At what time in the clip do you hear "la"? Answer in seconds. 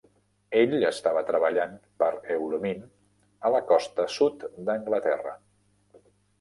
3.59-3.63